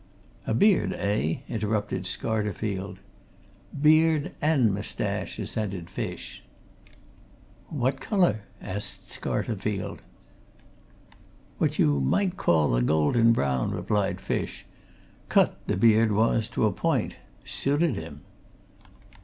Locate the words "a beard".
0.47-0.93